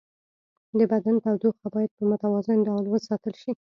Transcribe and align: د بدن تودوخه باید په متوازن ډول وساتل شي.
د 0.77 0.79
بدن 0.91 1.15
تودوخه 1.23 1.67
باید 1.75 1.91
په 1.97 2.03
متوازن 2.11 2.57
ډول 2.67 2.85
وساتل 2.89 3.33
شي. 3.41 3.51